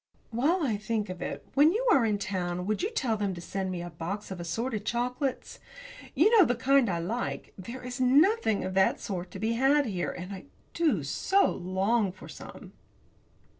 While 0.31 0.63
I 0.63 0.77
think 0.77 1.09
of 1.09 1.21
it, 1.21 1.45
when 1.53 1.73
you 1.73 1.87
are 1.91 2.07
in 2.07 2.17
town 2.17 2.65
will 2.65 2.75
you 2.75 2.89
tell 2.89 3.17
them 3.17 3.35
to 3.35 3.39
send 3.41 3.69
me 3.69 3.83
a 3.83 3.91
box 3.91 4.31
of 4.31 4.39
assorted 4.39 4.83
chocolates? 4.83 5.59
You 6.15 6.35
know 6.35 6.43
the 6.43 6.55
kind 6.55 6.89
I 6.89 6.97
like. 6.97 7.53
There 7.55 7.83
is 7.83 8.01
nothing 8.01 8.63
of 8.63 8.73
that 8.73 8.99
sort 8.99 9.29
to 9.29 9.37
be 9.37 9.51
had 9.53 9.85
here, 9.85 10.09
and 10.09 10.33
I 10.33 10.45
do 10.73 11.03
so 11.03 11.51
long 11.51 12.11
for 12.11 12.27
some. 12.27 12.71